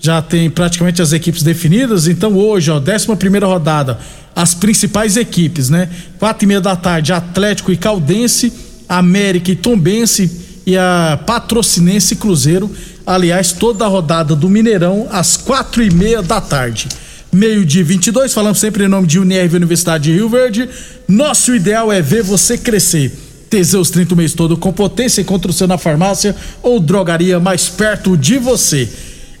já 0.00 0.20
tem 0.20 0.50
praticamente 0.50 1.00
as 1.00 1.12
equipes 1.12 1.42
definidas. 1.42 2.06
Então 2.06 2.36
hoje, 2.36 2.70
ó, 2.70 2.78
11 2.80 3.16
primeira 3.16 3.46
rodada, 3.46 3.98
as 4.34 4.52
principais 4.54 5.16
equipes, 5.16 5.70
né? 5.70 5.88
Quatro 6.18 6.44
e 6.44 6.46
meia 6.46 6.60
da 6.60 6.76
tarde, 6.76 7.12
Atlético 7.12 7.72
e 7.72 7.76
Caldense, 7.76 8.52
América 8.88 9.50
e 9.50 9.56
Tombense 9.56 10.47
e 10.68 10.76
a 10.76 11.18
Patrocinense 11.24 12.14
Cruzeiro. 12.14 12.70
Aliás, 13.06 13.52
toda 13.52 13.86
a 13.86 13.88
rodada 13.88 14.36
do 14.36 14.50
Mineirão 14.50 15.08
às 15.10 15.34
quatro 15.34 15.82
e 15.82 15.90
meia 15.90 16.20
da 16.20 16.42
tarde. 16.42 16.88
Meio 17.32 17.64
dia 17.64 17.82
22, 17.82 18.34
falamos 18.34 18.58
sempre 18.58 18.84
em 18.84 18.88
nome 18.88 19.06
de 19.06 19.18
Unirv 19.18 19.56
Universidade 19.56 20.04
de 20.04 20.12
Rio 20.12 20.28
Verde. 20.28 20.68
Nosso 21.08 21.54
ideal 21.54 21.90
é 21.90 22.02
ver 22.02 22.22
você 22.22 22.58
crescer. 22.58 23.10
Teseus 23.48 23.88
30 23.88 24.12
o 24.12 24.16
mês 24.18 24.34
todo 24.34 24.58
com 24.58 24.70
potência. 24.70 25.22
Encontre 25.22 25.50
o 25.50 25.54
seu 25.54 25.66
na 25.66 25.78
farmácia 25.78 26.36
ou 26.62 26.78
drogaria 26.78 27.40
mais 27.40 27.70
perto 27.70 28.14
de 28.14 28.36
você. 28.36 28.86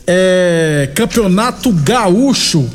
É, 0.06 0.88
Campeonato 0.94 1.70
Gaúcho. 1.72 2.70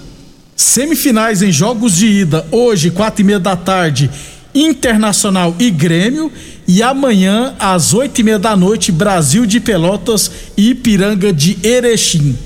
Semifinais 0.56 1.42
em 1.42 1.52
jogos 1.52 1.96
de 1.96 2.06
ida. 2.06 2.46
Hoje, 2.52 2.92
quatro 2.92 3.22
e 3.22 3.24
meia 3.24 3.40
da 3.40 3.56
tarde, 3.56 4.12
Internacional 4.54 5.56
e 5.60 5.70
Grêmio. 5.70 6.32
E 6.68 6.82
amanhã, 6.82 7.54
às 7.60 7.94
oito 7.94 8.20
e 8.22 8.24
meia 8.24 8.40
da 8.40 8.56
noite, 8.56 8.92
Brasil 8.92 9.46
de 9.46 9.60
Pelotas 9.60 10.32
e 10.56 10.70
Ipiranga 10.70 11.34
de 11.34 11.58
Erechim. 11.64 12.38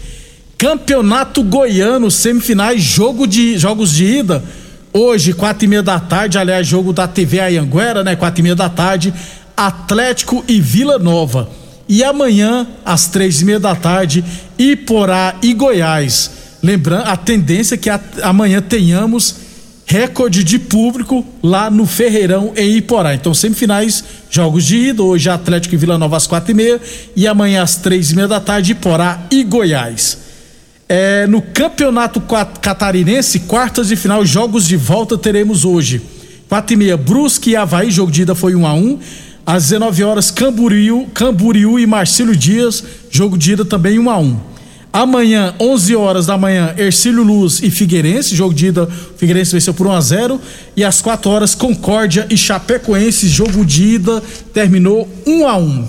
Campeonato 0.58 1.44
Goiano, 1.44 2.10
semifinais, 2.10 2.82
jogo 2.82 3.28
de, 3.28 3.58
jogos 3.58 3.94
de 3.94 4.06
ida. 4.06 4.44
Hoje, 4.92 5.34
quatro 5.34 5.66
e 5.66 5.68
meia 5.68 5.84
da 5.84 6.00
tarde, 6.00 6.40
aliás, 6.40 6.66
jogo 6.66 6.92
da 6.92 7.08
TV 7.08 7.40
Ayanguera, 7.40 8.04
né? 8.04 8.16
Quatro 8.16 8.42
e 8.42 8.44
meia 8.44 8.56
da 8.56 8.68
tarde, 8.68 9.14
Atlético 9.56 10.44
e 10.48 10.60
Vila 10.60 10.98
Nova. 10.98 11.50
E 11.88 12.04
amanhã, 12.04 12.66
às 12.84 13.08
três 13.08 13.42
e 13.42 13.46
meia 13.46 13.60
da 13.60 13.76
tarde, 13.76 14.26
Iporá 14.58 15.36
e 15.42 15.54
Goiás. 15.54 16.32
Lembrando, 16.64 17.08
a 17.08 17.16
tendência 17.16 17.76
é 17.76 17.78
que 17.78 17.90
amanhã 18.24 18.62
tenhamos 18.62 19.47
recorde 19.88 20.44
de 20.44 20.60
público 20.60 21.26
lá 21.42 21.72
no 21.72 21.86
Ferreirão 21.86 22.52
em 22.58 22.76
Iporá. 22.76 23.16
Então, 23.16 23.34
semifinais, 23.34 24.04
jogos 24.30 24.66
de 24.66 24.76
ida, 24.90 25.02
hoje 25.02 25.30
Atlético 25.30 25.76
e 25.76 25.78
Vila 25.78 25.98
Nova 25.98 26.18
às 26.18 26.28
quatro 26.28 26.52
e 26.52 26.54
meia 26.54 26.82
e 27.16 27.26
amanhã 27.26 27.64
às 27.64 27.78
três 27.78 28.12
e 28.12 28.16
meia 28.16 28.28
da 28.28 28.42
tarde, 28.42 28.74
Iporá 28.74 29.26
e 29.32 29.46
Goiás. 29.46 30.18
É, 30.90 31.26
no 31.28 31.42
Campeonato 31.42 32.22
Catarinense, 32.62 33.40
quartas 33.42 33.88
de 33.88 33.96
final, 33.96 34.26
jogos 34.26 34.68
de 34.68 34.76
volta 34.76 35.18
teremos 35.18 35.64
hoje. 35.64 36.02
Quatro 36.50 36.74
e 36.74 36.78
meia, 36.78 36.98
Brusque 36.98 37.52
e 37.52 37.56
Havaí, 37.56 37.90
jogo 37.90 38.12
de 38.12 38.24
ida 38.24 38.36
foi 38.36 38.56
um 38.56 38.68
a 38.68 38.74
um. 38.74 39.00
Às 39.46 39.64
19 39.64 40.04
horas, 40.04 40.30
Camboriú, 40.30 41.08
Camboriú 41.14 41.80
e 41.80 41.88
Marcílio 41.88 42.36
Dias, 42.36 42.84
jogo 43.10 43.38
de 43.38 43.54
ida 43.54 43.64
também 43.64 43.98
um 43.98 44.10
a 44.10 44.18
um. 44.18 44.38
Amanhã, 44.98 45.54
11 45.60 45.96
horas 45.96 46.26
da 46.26 46.40
manhã, 46.40 46.74
Ercílio 46.76 47.22
Luz 47.22 47.62
e 47.62 47.70
Figueirense, 47.70 48.36
jogo 48.36 48.52
de 48.52 48.66
ida, 48.66 48.90
Figueirense 49.16 49.52
venceu 49.52 49.72
por 49.72 49.86
1 49.86 49.92
a 49.92 50.02
0 50.02 50.42
e 50.76 50.84
às 50.84 51.04
4 51.04 51.30
horas 51.30 51.54
Concórdia 51.54 52.26
e 52.32 52.36
Chapecoense, 52.36 53.28
jogo 53.28 53.64
de 53.64 53.84
ida, 53.84 54.24
terminou 54.52 55.08
1 55.24 55.48
a 55.48 55.56
1. 55.56 55.88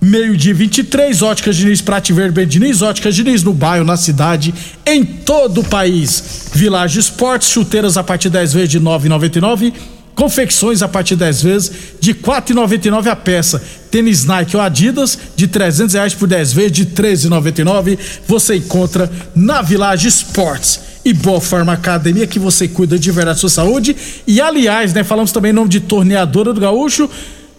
Meio-dia 0.00 0.54
23, 0.54 1.20
Óticas 1.22 1.56
Diniz, 1.56 1.80
Prate 1.80 2.12
Verde 2.12 2.46
Diniz, 2.46 2.80
Óticas 2.80 3.16
Diniz 3.16 3.42
no 3.42 3.52
bairro, 3.52 3.84
na 3.84 3.96
cidade, 3.96 4.54
em 4.86 5.04
todo 5.04 5.62
o 5.62 5.64
país. 5.64 6.50
Village 6.52 7.00
Esportes, 7.00 7.48
chuteiras 7.48 7.96
a 7.96 8.04
partir 8.04 8.30
10 8.30 8.52
vezes 8.52 8.68
de 8.68 8.80
9,99. 8.80 9.72
Confecções 10.14 10.80
a 10.82 10.88
partir 10.88 11.16
10 11.16 11.42
vezes 11.42 11.72
de 12.00 12.14
4,99 12.14 13.08
a 13.08 13.16
peça. 13.16 13.62
Tênis 13.90 14.24
Nike 14.24 14.56
ou 14.56 14.62
Adidas 14.62 15.18
de 15.34 15.48
300 15.48 15.94
reais 15.94 16.14
por 16.14 16.28
10 16.28 16.52
vezes 16.52 16.72
de 16.72 16.86
13,99. 16.86 17.98
Você 18.26 18.56
encontra 18.56 19.10
na 19.34 19.60
Village 19.62 20.08
Esportes. 20.08 20.80
E 21.04 21.12
Boa 21.12 21.40
Forma 21.40 21.72
Academia 21.72 22.26
que 22.26 22.38
você 22.38 22.66
cuida 22.66 22.98
de 22.98 23.10
verdade 23.10 23.36
da 23.36 23.40
sua 23.40 23.50
saúde. 23.50 23.94
E 24.26 24.40
aliás, 24.40 24.94
né, 24.94 25.04
falamos 25.04 25.32
também 25.32 25.50
em 25.50 25.54
nome 25.54 25.68
de 25.68 25.80
Torneadora 25.80 26.52
do 26.52 26.60
Gaúcho 26.60 27.10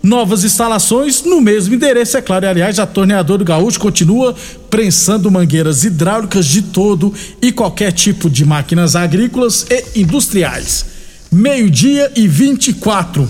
novas 0.05 0.43
instalações 0.43 1.23
no 1.23 1.41
mesmo 1.41 1.73
endereço, 1.73 2.15
é 2.15 2.21
claro. 2.21 2.45
E, 2.45 2.47
aliás, 2.47 2.77
a 2.77 2.85
Torneadora 2.85 3.39
do 3.39 3.45
Gaúcho 3.45 3.79
continua 3.79 4.35
prensando 4.69 5.31
mangueiras 5.31 5.83
hidráulicas 5.83 6.45
de 6.45 6.61
todo 6.61 7.11
e 7.41 7.51
qualquer 7.51 7.91
tipo 7.91 8.29
de 8.29 8.45
máquinas 8.45 8.95
agrícolas 8.95 9.65
e 9.69 10.01
industriais. 10.01 10.94
Meio-dia 11.35 12.13
e 12.15 12.29
24. 12.29 13.29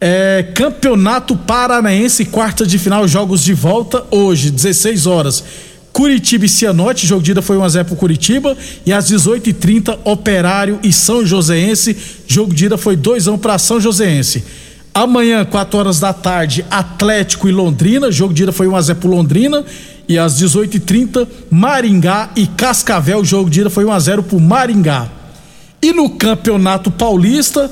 É, 0.00 0.50
Campeonato 0.54 1.36
Paranaense, 1.36 2.24
quarta 2.24 2.66
de 2.66 2.78
final, 2.78 3.06
jogos 3.06 3.44
de 3.44 3.52
volta 3.52 4.02
hoje, 4.10 4.50
16 4.50 5.04
horas. 5.04 5.44
Curitiba 5.92 6.46
e 6.46 6.48
Cianorte, 6.48 7.06
jogo 7.06 7.22
de 7.22 7.32
ida 7.32 7.42
foi 7.42 7.58
1x0 7.58 7.84
pro 7.84 7.96
Curitiba. 7.96 8.56
E 8.86 8.94
às 8.94 9.10
18h30, 9.10 9.98
Operário 10.04 10.78
e 10.82 10.90
São 10.90 11.22
Joséense, 11.26 11.94
jogo 12.26 12.54
de 12.54 12.64
ida 12.64 12.78
foi 12.78 12.96
2x1 12.96 13.38
para 13.38 13.58
São 13.58 13.78
Joséense. 13.78 14.42
Amanhã, 14.94 15.44
4 15.44 15.78
horas 15.78 16.00
da 16.00 16.14
tarde, 16.14 16.64
Atlético 16.70 17.46
e 17.46 17.52
Londrina. 17.52 18.10
Jogo 18.10 18.32
de 18.32 18.44
ida 18.44 18.52
foi 18.52 18.68
1x0 18.68 18.94
pro 18.94 19.10
Londrina. 19.10 19.62
E 20.08 20.18
às 20.18 20.40
18h30, 20.40 21.28
Maringá 21.50 22.30
e 22.34 22.46
Cascavel. 22.46 23.22
Jogo 23.22 23.50
de 23.50 23.60
ida 23.60 23.68
foi 23.68 23.84
1x0 23.84 24.22
pro 24.22 24.40
Maringá. 24.40 25.17
E 25.80 25.92
no 25.92 26.10
Campeonato 26.10 26.90
Paulista, 26.90 27.70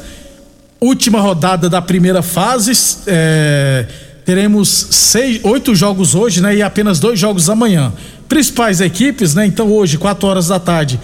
última 0.81 1.21
rodada 1.21 1.69
da 1.69 1.83
primeira 1.83 2.23
fase. 2.23 2.73
É, 3.07 3.87
teremos 4.25 4.69
seis, 4.91 5.41
oito 5.45 5.75
jogos 5.75 6.15
hoje, 6.15 6.41
né? 6.41 6.57
E 6.57 6.63
apenas 6.63 6.99
dois 6.99 7.19
jogos 7.19 7.51
amanhã. 7.51 7.93
principais 8.29 8.81
equipes, 8.81 9.35
né? 9.35 9.47
Então 9.47 9.71
hoje, 9.71 9.99
4 9.99 10.27
horas 10.27 10.49
da 10.49 10.59
tarde, 10.59 10.99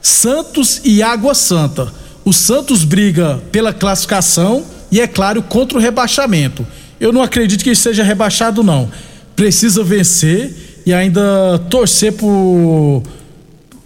Santos 0.00 0.80
e 0.84 1.02
Água 1.02 1.34
Santa. 1.34 1.92
O 2.24 2.32
Santos 2.32 2.84
briga 2.84 3.40
pela 3.50 3.72
classificação 3.72 4.64
e, 4.90 5.00
é 5.00 5.06
claro, 5.06 5.42
contra 5.42 5.78
o 5.78 5.80
rebaixamento. 5.80 6.66
Eu 7.00 7.12
não 7.12 7.22
acredito 7.22 7.62
que 7.62 7.70
ele 7.70 7.76
seja 7.76 8.02
rebaixado, 8.02 8.62
não. 8.62 8.90
Precisa 9.34 9.82
vencer 9.84 10.82
e 10.84 10.92
ainda 10.92 11.58
torcer 11.70 12.12
por. 12.12 13.02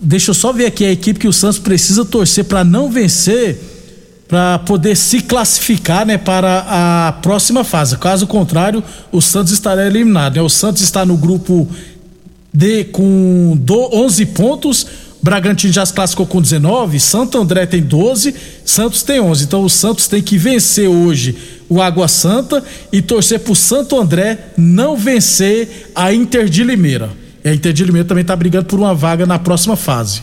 Deixa 0.04 0.32
eu 0.32 0.34
só 0.34 0.52
ver 0.52 0.66
aqui 0.66 0.84
a 0.84 0.90
equipe 0.90 1.20
que 1.20 1.28
o 1.28 1.32
Santos 1.32 1.60
precisa 1.60 2.04
torcer 2.04 2.44
para 2.44 2.64
não 2.64 2.90
vencer 2.90 3.56
para 4.26 4.58
poder 4.60 4.96
se 4.96 5.20
classificar 5.20 6.06
né, 6.06 6.16
para 6.16 6.64
a 6.66 7.12
próxima 7.12 7.62
fase. 7.62 7.96
Caso 7.98 8.26
contrário, 8.26 8.82
o 9.12 9.20
Santos 9.20 9.52
estará 9.52 9.86
eliminado. 9.86 10.36
Né? 10.36 10.42
O 10.42 10.48
Santos 10.48 10.82
está 10.82 11.04
no 11.04 11.16
grupo 11.16 11.68
D 12.52 12.84
com 12.84 13.56
11 13.70 14.26
pontos. 14.26 14.86
Bragantino 15.22 15.72
já 15.72 15.86
se 15.86 15.92
classificou 15.92 16.26
com 16.26 16.42
19, 16.42 16.98
Santo 16.98 17.38
André 17.38 17.64
tem 17.64 17.80
12, 17.80 18.34
Santos 18.64 19.04
tem 19.04 19.20
11. 19.20 19.44
Então 19.44 19.62
o 19.62 19.70
Santos 19.70 20.08
tem 20.08 20.20
que 20.20 20.36
vencer 20.36 20.88
hoje 20.88 21.36
o 21.68 21.80
Água 21.80 22.08
Santa 22.08 22.64
e 22.90 23.00
torcer 23.00 23.38
para 23.38 23.52
o 23.52 23.56
Santo 23.56 24.00
André 24.00 24.46
não 24.56 24.96
vencer 24.96 25.90
a 25.94 26.12
Inter 26.12 26.48
de 26.48 26.64
Limeira. 26.64 27.21
E 27.44 27.48
a 27.48 27.54
Inter 27.54 27.72
de 27.72 27.84
Limeira 27.84 28.06
também 28.06 28.22
está 28.22 28.36
brigando 28.36 28.66
por 28.66 28.78
uma 28.78 28.94
vaga 28.94 29.26
na 29.26 29.38
próxima 29.38 29.76
fase. 29.76 30.22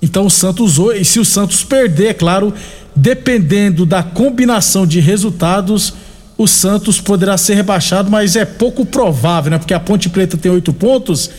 Então 0.00 0.26
o 0.26 0.30
Santos, 0.30 0.78
e 0.96 1.04
se 1.04 1.20
o 1.20 1.24
Santos 1.24 1.62
perder, 1.62 2.08
é 2.08 2.14
claro, 2.14 2.52
dependendo 2.94 3.86
da 3.86 4.02
combinação 4.02 4.86
de 4.86 5.00
resultados, 5.00 5.94
o 6.36 6.48
Santos 6.48 7.00
poderá 7.00 7.36
ser 7.36 7.54
rebaixado, 7.54 8.10
mas 8.10 8.34
é 8.34 8.44
pouco 8.44 8.84
provável, 8.84 9.50
né? 9.50 9.58
Porque 9.58 9.74
a 9.74 9.80
Ponte 9.80 10.08
Preta 10.08 10.36
tem 10.36 10.50
oito 10.50 10.72
pontos, 10.72 11.30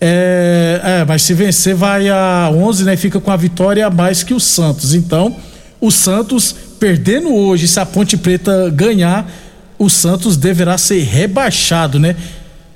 é, 0.00 0.80
é, 0.82 1.04
mas 1.06 1.22
se 1.22 1.32
vencer 1.32 1.74
vai 1.74 2.08
a 2.08 2.50
11, 2.52 2.84
né? 2.84 2.96
Fica 2.96 3.18
com 3.20 3.30
a 3.30 3.36
vitória 3.36 3.86
a 3.86 3.90
mais 3.90 4.22
que 4.22 4.34
o 4.34 4.40
Santos. 4.40 4.94
Então, 4.94 5.36
o 5.80 5.90
Santos 5.90 6.54
perdendo 6.78 7.32
hoje, 7.34 7.66
se 7.66 7.80
a 7.80 7.86
Ponte 7.86 8.16
Preta 8.16 8.68
ganhar, 8.70 9.30
o 9.78 9.88
Santos 9.88 10.36
deverá 10.36 10.76
ser 10.76 11.02
rebaixado, 11.02 11.98
né? 11.98 12.16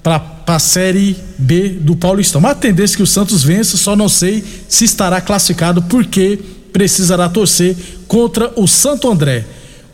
Para 0.03 0.36
a 0.47 0.59
Série 0.59 1.17
B 1.37 1.71
do 1.81 1.97
Paulistão. 1.97 2.41
Mas 2.41 2.53
a 2.53 2.55
tendência 2.55 2.95
é 2.95 2.99
que 2.99 3.03
o 3.03 3.07
Santos 3.07 3.43
vença, 3.43 3.77
só 3.77 3.97
não 3.97 4.09
sei 4.09 4.45
se 4.69 4.85
estará 4.85 5.21
classificado, 5.21 5.83
porque 5.83 6.39
precisará 6.73 7.29
torcer 7.29 7.75
contra 8.07 8.53
o 8.55 8.67
Santo 8.67 9.11
André. 9.11 9.45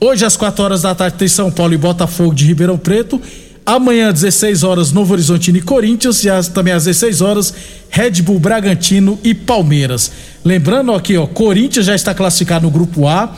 Hoje, 0.00 0.24
às 0.24 0.36
4 0.36 0.64
horas 0.64 0.82
da 0.82 0.94
tarde, 0.94 1.16
tem 1.16 1.28
São 1.28 1.50
Paulo 1.50 1.72
e 1.72 1.78
Botafogo 1.78 2.34
de 2.34 2.44
Ribeirão 2.44 2.76
Preto. 2.76 3.20
Amanhã, 3.64 4.08
às 4.08 4.14
16 4.14 4.64
horas, 4.64 4.90
Novo 4.90 5.12
Horizontino 5.12 5.58
e 5.58 5.62
Corinthians. 5.62 6.24
E 6.24 6.28
às, 6.28 6.48
também 6.48 6.74
às 6.74 6.84
16 6.84 7.20
horas, 7.20 7.54
Red 7.88 8.20
Bull 8.22 8.40
Bragantino 8.40 9.18
e 9.22 9.32
Palmeiras. 9.32 10.10
Lembrando 10.44 10.92
aqui, 10.92 11.16
ó, 11.16 11.26
Corinthians 11.26 11.86
já 11.86 11.94
está 11.94 12.12
classificado 12.12 12.64
no 12.64 12.70
grupo 12.70 13.06
A. 13.06 13.32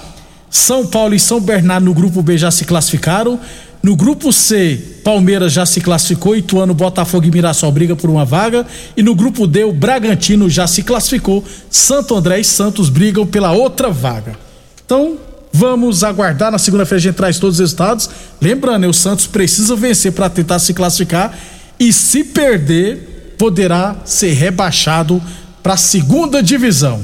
São 0.48 0.86
Paulo 0.86 1.14
e 1.14 1.20
São 1.20 1.40
Bernardo 1.40 1.84
no 1.84 1.92
grupo 1.92 2.22
B 2.22 2.38
já 2.38 2.50
se 2.50 2.64
classificaram. 2.64 3.38
No 3.84 3.94
grupo 3.94 4.32
C, 4.32 4.80
Palmeiras 5.04 5.52
já 5.52 5.66
se 5.66 5.78
classificou, 5.78 6.34
Ituano, 6.34 6.72
Botafogo 6.72 7.26
e 7.26 7.30
Mirassol 7.30 7.70
briga 7.70 7.94
por 7.94 8.08
uma 8.08 8.24
vaga. 8.24 8.66
E 8.96 9.02
no 9.02 9.14
grupo 9.14 9.46
D, 9.46 9.62
o 9.62 9.74
Bragantino 9.74 10.48
já 10.48 10.66
se 10.66 10.82
classificou, 10.82 11.44
Santo 11.68 12.16
André 12.16 12.40
e 12.40 12.44
Santos 12.44 12.88
brigam 12.88 13.26
pela 13.26 13.52
outra 13.52 13.90
vaga. 13.90 14.38
Então, 14.82 15.18
vamos 15.52 16.02
aguardar. 16.02 16.50
Na 16.50 16.58
segunda-feira 16.58 16.96
a 16.96 17.02
gente 17.02 17.14
traz 17.14 17.38
todos 17.38 17.56
os 17.56 17.60
resultados. 17.60 18.08
Lembrando, 18.40 18.78
né, 18.78 18.88
o 18.88 18.94
Santos 18.94 19.26
precisa 19.26 19.76
vencer 19.76 20.12
para 20.12 20.30
tentar 20.30 20.60
se 20.60 20.72
classificar. 20.72 21.38
E 21.78 21.92
se 21.92 22.24
perder, 22.24 23.34
poderá 23.36 23.96
ser 24.06 24.32
rebaixado 24.32 25.22
para 25.62 25.74
a 25.74 25.76
segunda 25.76 26.42
divisão. 26.42 27.02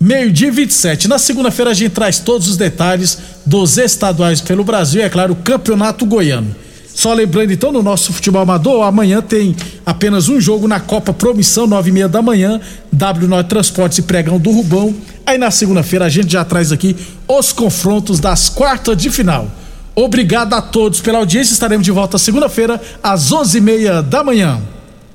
Meio-dia 0.00 0.52
27. 0.52 1.08
Na 1.08 1.18
segunda-feira 1.18 1.72
a 1.72 1.74
gente 1.74 1.90
traz 1.90 2.20
todos 2.20 2.48
os 2.48 2.56
detalhes 2.56 3.18
dos 3.44 3.78
estaduais 3.78 4.40
pelo 4.40 4.62
Brasil 4.62 5.00
e, 5.00 5.04
é 5.04 5.08
claro, 5.08 5.32
o 5.32 5.36
Campeonato 5.36 6.06
Goiano. 6.06 6.54
Só 6.86 7.12
lembrando 7.12 7.52
então, 7.52 7.72
no 7.72 7.82
nosso 7.82 8.12
futebol 8.12 8.42
amador, 8.42 8.84
amanhã 8.84 9.20
tem 9.20 9.56
apenas 9.84 10.28
um 10.28 10.40
jogo 10.40 10.68
na 10.68 10.78
Copa 10.78 11.12
Promissão, 11.12 11.66
nove 11.66 11.90
e 11.90 11.92
meia 11.92 12.08
da 12.08 12.22
manhã, 12.22 12.60
W9 12.94 13.44
Transportes 13.48 13.98
e 13.98 14.02
Pregão 14.02 14.38
do 14.38 14.52
Rubão. 14.52 14.94
Aí 15.26 15.36
na 15.36 15.50
segunda-feira 15.50 16.04
a 16.04 16.08
gente 16.08 16.30
já 16.30 16.44
traz 16.44 16.70
aqui 16.70 16.96
os 17.26 17.52
confrontos 17.52 18.20
das 18.20 18.48
quartas 18.48 18.96
de 18.96 19.10
final. 19.10 19.50
Obrigado 19.96 20.54
a 20.54 20.62
todos 20.62 21.00
pela 21.00 21.18
audiência, 21.18 21.52
estaremos 21.52 21.84
de 21.84 21.90
volta 21.90 22.18
segunda-feira 22.18 22.80
às 23.02 23.32
onze 23.32 23.58
e 23.58 23.60
meia 23.60 24.00
da 24.00 24.22
manhã. 24.22 24.60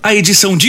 A 0.01 0.13
edição 0.13 0.57
de 0.57 0.61